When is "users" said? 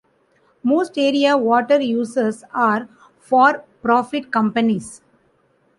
1.79-2.43